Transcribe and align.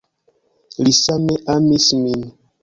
Li 0.87 0.93
same 1.01 1.35
amis 1.57 1.87
min. 2.01 2.21